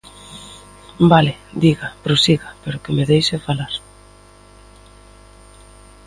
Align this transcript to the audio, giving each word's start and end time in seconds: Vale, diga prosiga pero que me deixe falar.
Vale, 1.11 1.33
diga 1.63 1.87
prosiga 2.05 2.49
pero 2.63 2.81
que 2.83 2.91
me 2.97 3.07
deixe 3.11 3.43
falar. 3.47 3.73